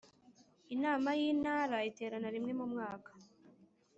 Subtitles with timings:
[0.75, 3.11] Inama y Intara iterana rimwe mu mwaka